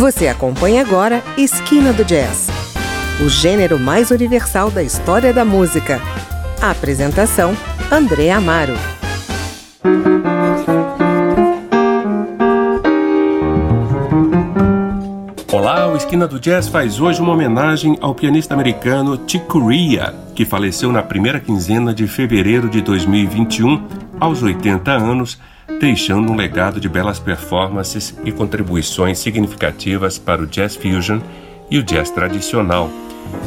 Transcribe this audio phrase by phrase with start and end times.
[0.00, 2.48] Você acompanha agora Esquina do Jazz,
[3.22, 6.00] o gênero mais universal da história da música.
[6.58, 7.54] A apresentação:
[7.92, 8.72] André Amaro.
[15.52, 20.46] Olá, o Esquina do Jazz faz hoje uma homenagem ao pianista americano Chick Corea, que
[20.46, 23.86] faleceu na primeira quinzena de fevereiro de 2021,
[24.18, 25.38] aos 80 anos,
[25.78, 31.20] deixando um legado de belas performances e contribuições significativas para o jazz fusion
[31.70, 32.90] e o jazz tradicional.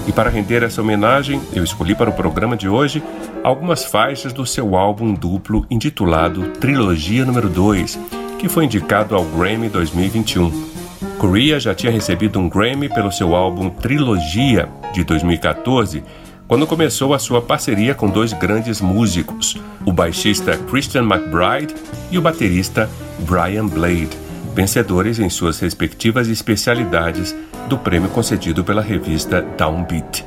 [0.08, 3.04] E para render essa homenagem, eu escolhi para o programa de hoje
[3.44, 8.00] algumas faixas do seu álbum duplo intitulado Trilogia número 2,
[8.40, 10.74] que foi indicado ao Grammy 2021.
[11.18, 16.04] Korea já tinha recebido um Grammy pelo seu álbum Trilogia de 2014
[16.48, 21.74] quando começou a sua parceria com dois grandes músicos, o baixista Christian McBride
[22.12, 22.90] e o baterista
[23.20, 24.10] Brian Blade,
[24.54, 27.34] vencedores em suas respectivas especialidades
[27.70, 30.26] do prêmio concedido pela revista Downbeat.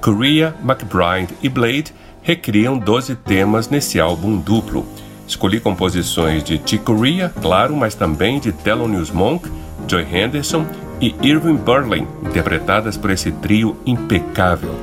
[0.00, 1.92] Korea, McBride e Blade
[2.22, 4.86] recriam 12 temas nesse álbum duplo.
[5.26, 9.48] Escolhi composições de Chick Corea, claro, mas também de Thelonious Monk,
[9.86, 10.66] Joy Henderson
[10.98, 14.74] e Irving Berlin, interpretadas por esse trio impecável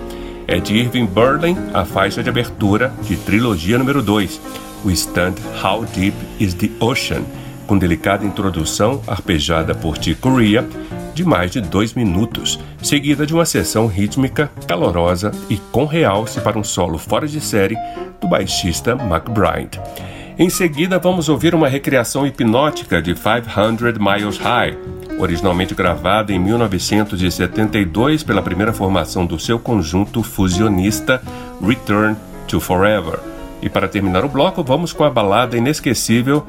[0.47, 4.41] é de Irving Berlin, a faixa de abertura de trilogia número 2,
[4.83, 7.23] o stand How Deep is the Ocean,
[7.65, 10.67] com delicada introdução arpejada por Chick Corea
[11.15, 16.59] de mais de dois minutos, seguida de uma sessão rítmica calorosa e com realce para
[16.59, 17.77] um solo fora de série
[18.19, 19.79] do baixista McBride.
[20.37, 24.77] Em seguida, vamos ouvir uma recriação hipnótica de 500 Miles High,
[25.17, 31.21] originalmente gravada em 1972 pela primeira formação do seu conjunto fusionista
[31.61, 32.15] Return
[32.47, 33.19] to Forever.
[33.61, 36.45] E para terminar o bloco, vamos com a balada inesquecível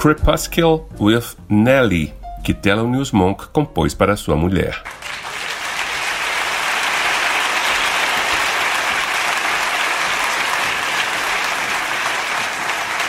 [0.00, 4.82] Crepuscle with Nelly, que Thelonious Monk compôs para sua mulher.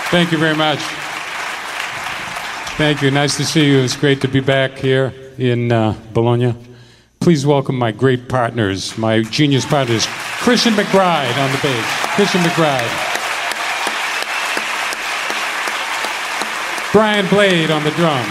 [0.10, 0.97] Thank you very much.
[2.78, 3.10] Thank you.
[3.10, 3.80] Nice to see you.
[3.80, 6.54] It's great to be back here in uh, Bologna.
[7.20, 11.86] Please welcome my great partners, my genius partners, Christian McBride on the bass.
[12.14, 12.88] Christian McBride.
[16.92, 18.28] Brian Blade on the drums.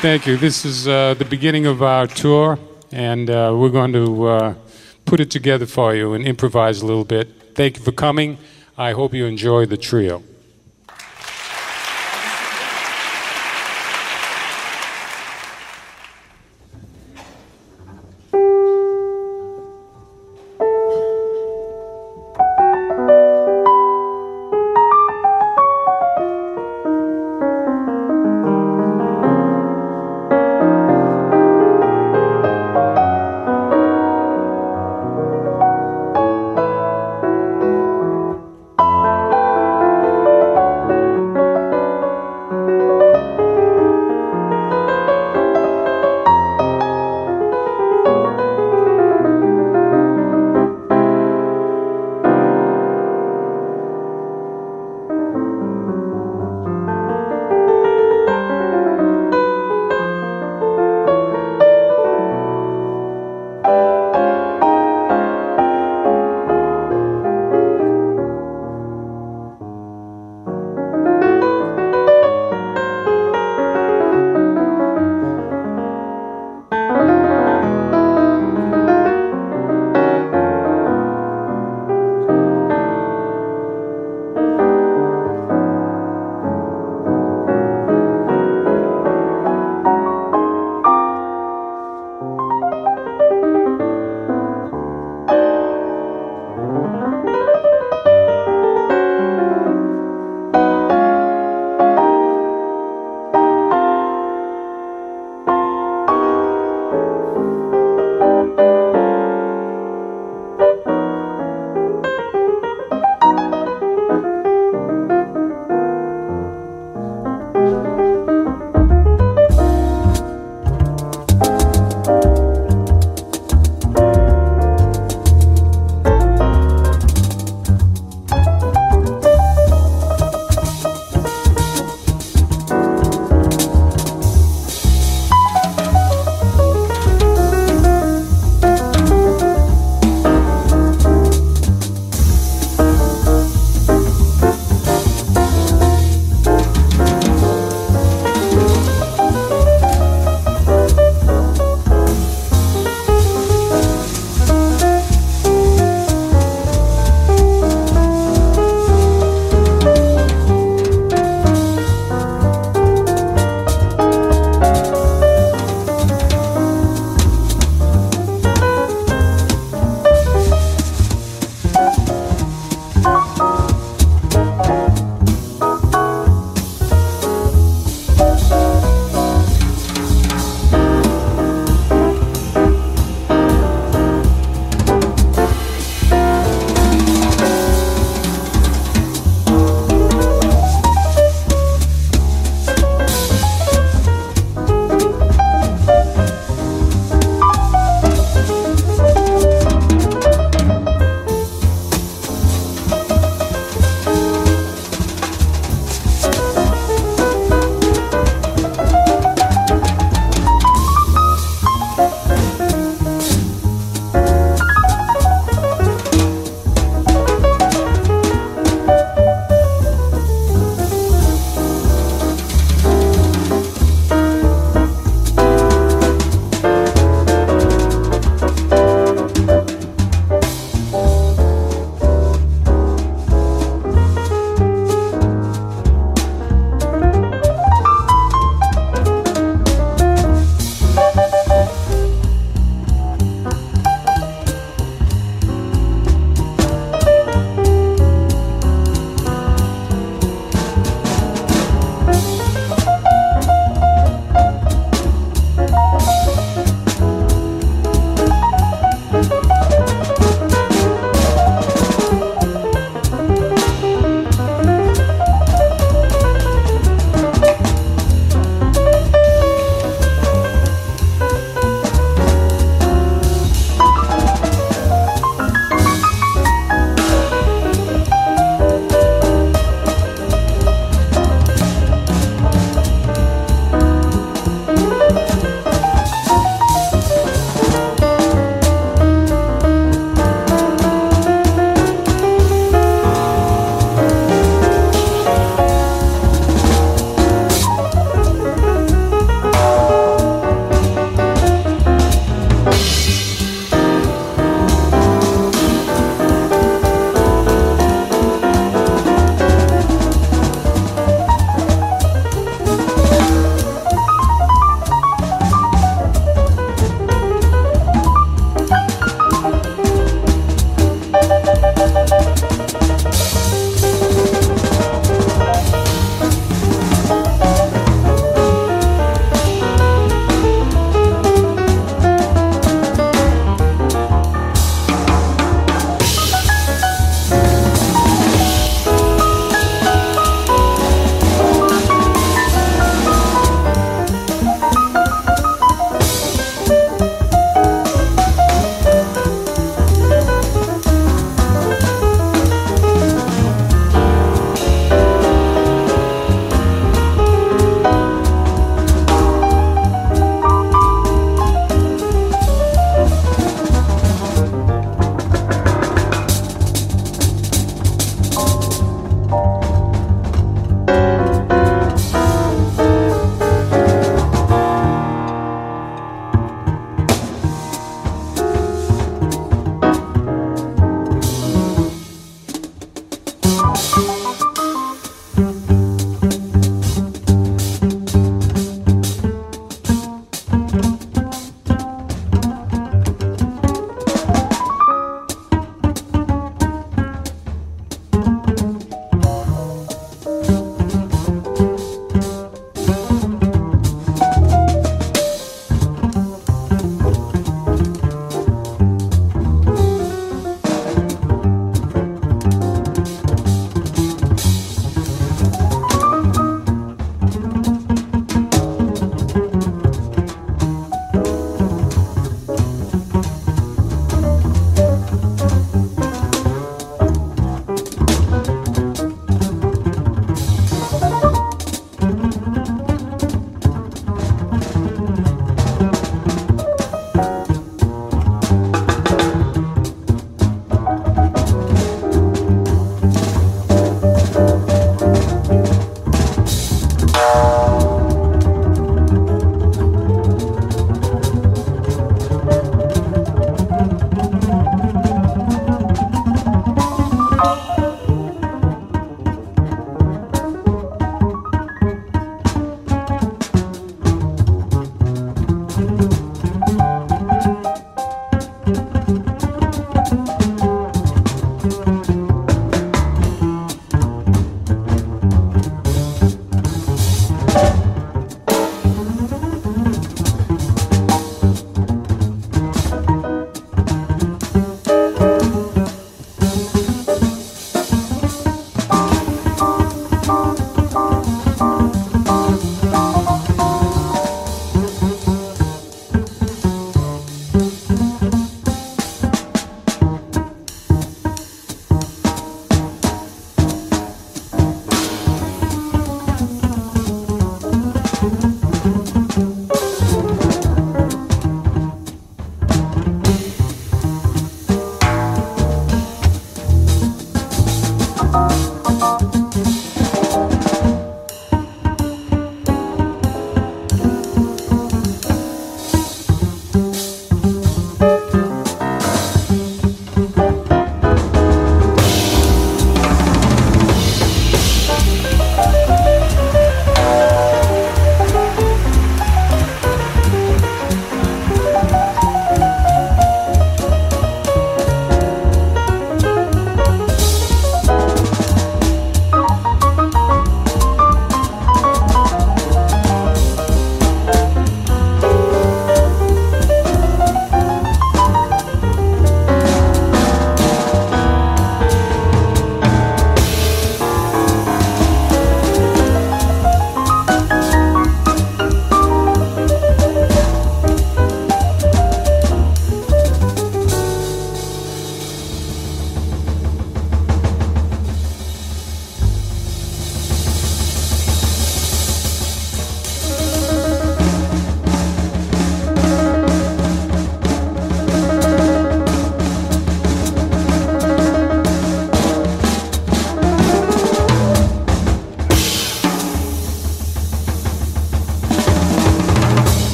[0.00, 0.38] Thank you.
[0.38, 2.58] This is uh, the beginning of our tour,
[2.92, 4.54] and uh, we're going to uh,
[5.04, 7.54] put it together for you and improvise a little bit.
[7.54, 8.38] Thank you for coming.
[8.78, 10.22] I hope you enjoy the trio.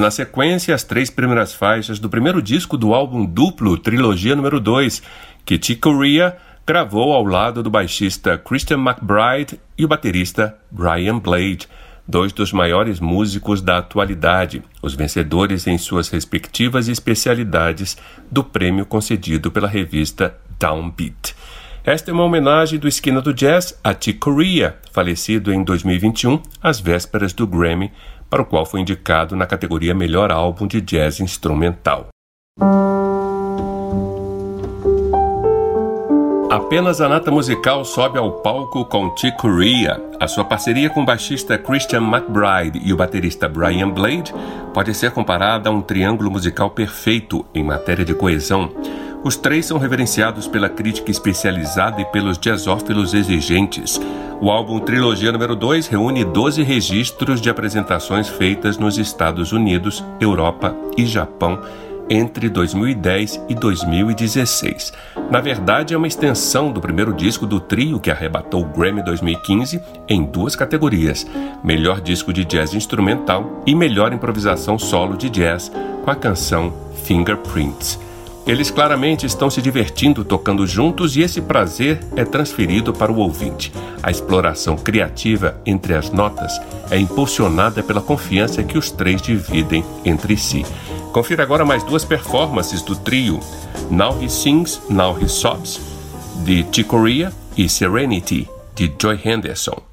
[0.00, 5.02] Na sequência as três primeiras faixas do primeiro disco do álbum duplo Trilogia número 2,
[5.44, 6.36] que Chick Corea
[6.66, 11.68] gravou ao lado do baixista Christian McBride e o baterista Brian Blade,
[12.08, 17.96] dois dos maiores músicos da atualidade, os vencedores em suas respectivas especialidades
[18.30, 21.34] do prêmio concedido pela revista Downbeat.
[21.84, 26.80] Esta é uma homenagem do Esquina do Jazz a Chick Corea, falecido em 2021, às
[26.80, 27.90] vésperas do Grammy
[28.30, 32.06] para o qual foi indicado na categoria Melhor Álbum de Jazz Instrumental.
[36.48, 40.00] Apenas a nata musical sobe ao palco com Chick Corea.
[40.20, 44.32] A sua parceria com o baixista Christian McBride e o baterista Brian Blade
[44.72, 48.72] pode ser comparada a um triângulo musical perfeito em matéria de coesão.
[49.22, 54.00] Os três são reverenciados pela crítica especializada e pelos jazzófilos exigentes.
[54.40, 60.74] O álbum Trilogia número 2 reúne 12 registros de apresentações feitas nos Estados Unidos, Europa
[60.96, 61.60] e Japão
[62.08, 64.92] entre 2010 e 2016.
[65.30, 69.80] Na verdade, é uma extensão do primeiro disco do trio que arrebatou o Grammy 2015
[70.08, 71.26] em duas categorias:
[71.62, 75.70] Melhor Disco de Jazz Instrumental e Melhor Improvisação Solo de Jazz,
[76.02, 76.72] com a canção
[77.04, 78.09] Fingerprints.
[78.46, 83.72] Eles claramente estão se divertindo tocando juntos e esse prazer é transferido para o ouvinte.
[84.02, 90.36] A exploração criativa entre as notas é impulsionada pela confiança que os três dividem entre
[90.36, 90.64] si.
[91.12, 93.40] Confira agora mais duas performances do trio:
[93.90, 95.80] Now He Sings, Now He Sobs,
[96.44, 99.89] de Chicoria e Serenity, de Joy Henderson.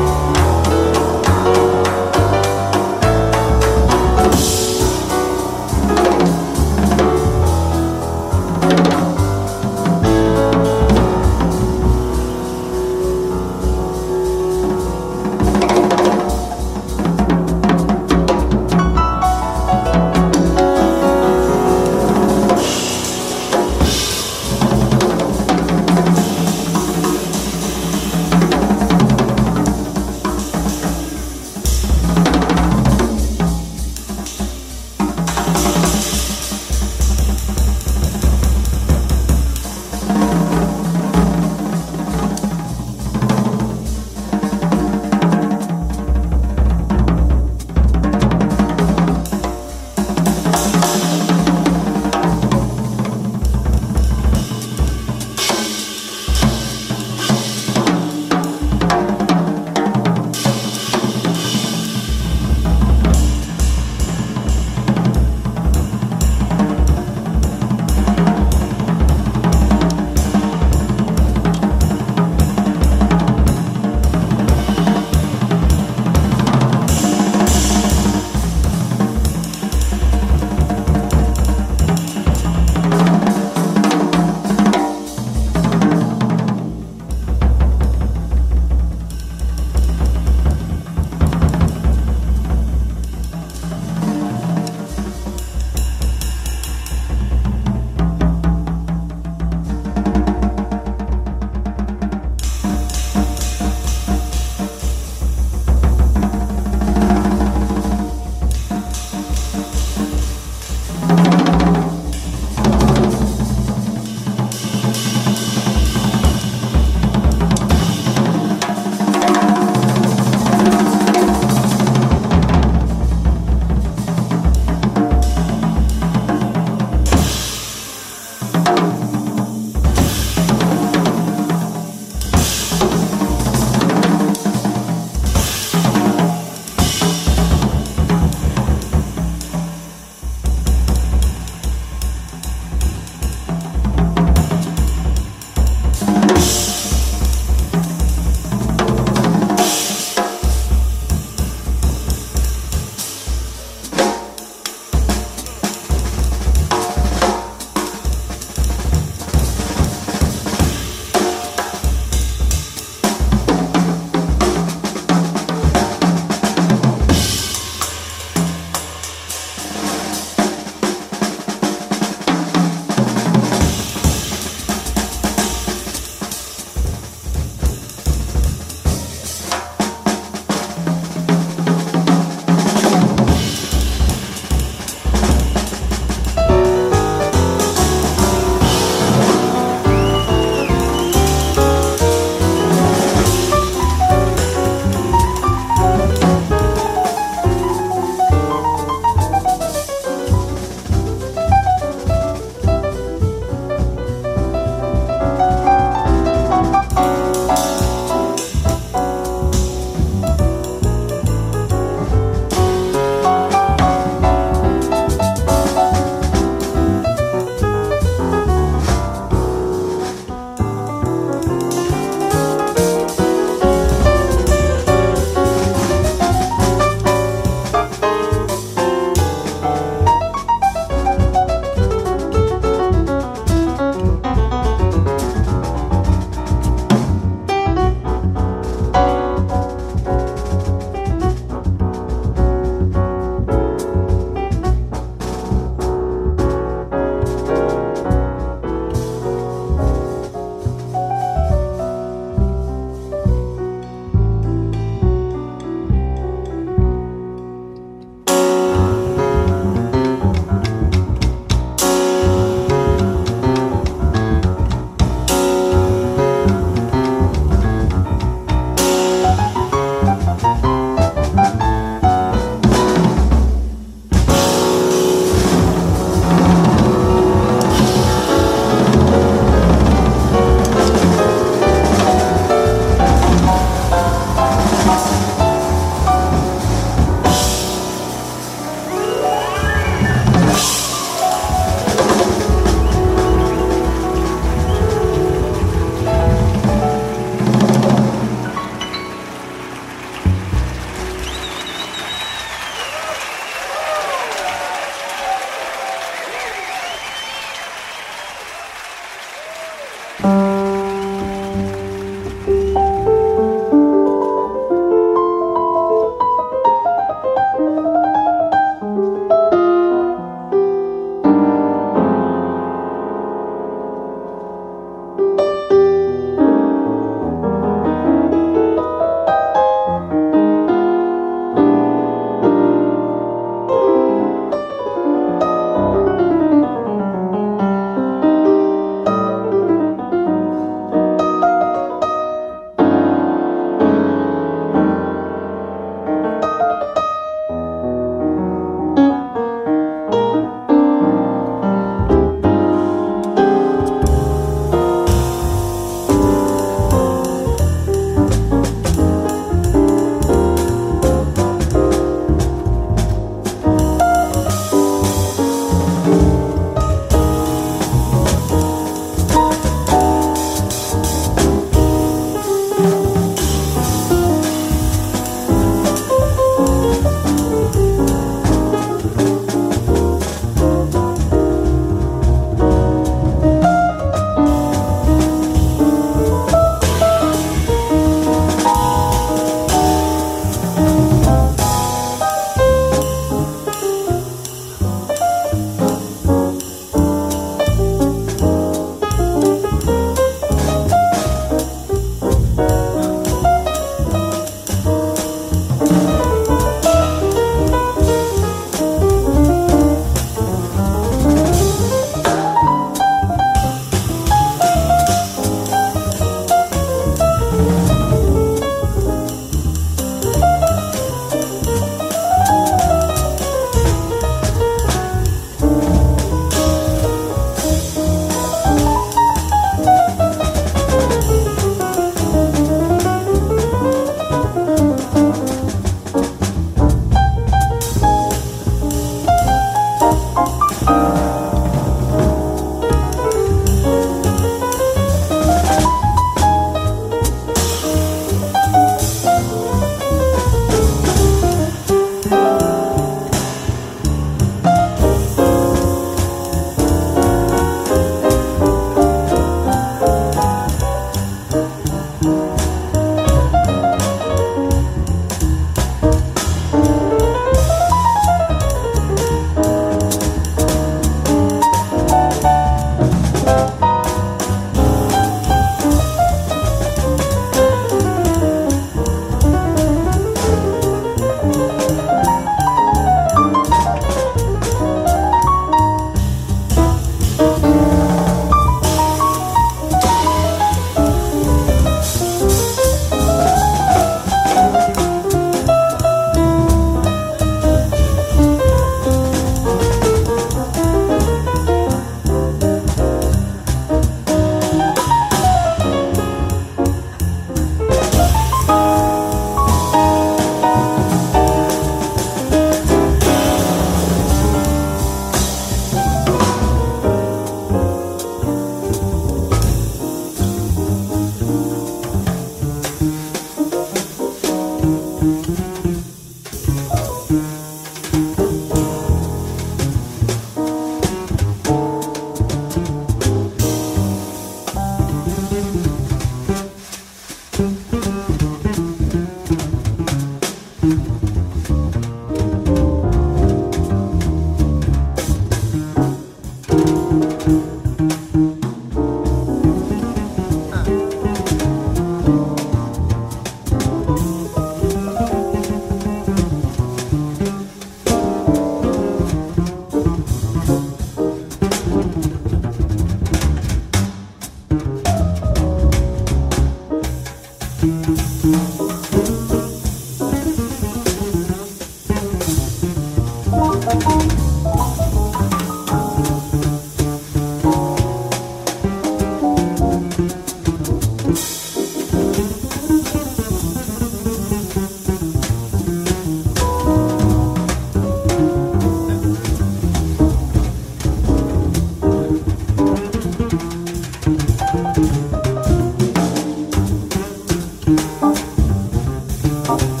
[599.73, 600.00] Oh,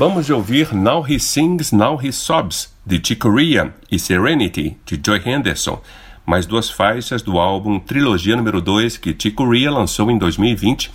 [0.00, 4.98] Acabamos de ouvir Now He Sings, Now He Sobs, de Chick Corea, e Serenity, de
[4.98, 5.78] Joy Henderson,
[6.24, 10.90] mais duas faixas do álbum Trilogia número 2 que Chick Corea lançou em 2020,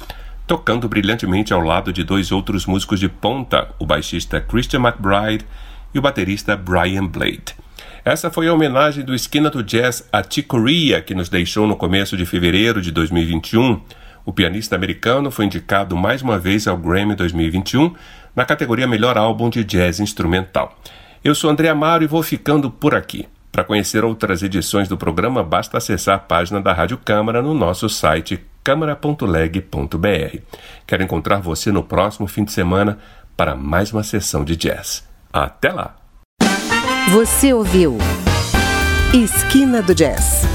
[0.48, 5.46] tocando brilhantemente ao lado de dois outros músicos de ponta, o baixista Christian McBride
[5.94, 7.56] e o baterista Brian Blade.
[8.04, 11.76] Essa foi a homenagem do Esquina do Jazz a Chick Corea, que nos deixou no
[11.76, 13.82] começo de fevereiro de 2021.
[14.26, 17.94] O pianista americano foi indicado mais uma vez ao Grammy 2021
[18.36, 20.78] na categoria Melhor Álbum de Jazz Instrumental.
[21.24, 23.28] Eu sou André Amaro e vou ficando por aqui.
[23.52, 27.88] Para conhecer outras edições do programa, basta acessar a página da Rádio Câmara no nosso
[27.88, 30.40] site câmara.leg.br.
[30.86, 32.98] Quero encontrar você no próximo fim de semana
[33.38, 35.08] para mais uma sessão de jazz.
[35.32, 35.96] Até lá!
[37.12, 37.98] Você ouviu
[39.14, 40.55] Esquina do Jazz